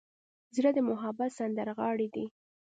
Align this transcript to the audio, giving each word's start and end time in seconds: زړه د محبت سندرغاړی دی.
زړه 0.55 0.69
د 0.75 0.79
محبت 0.89 1.31
سندرغاړی 1.39 2.07
دی. 2.15 2.25